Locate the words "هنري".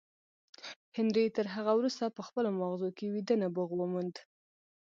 0.97-1.25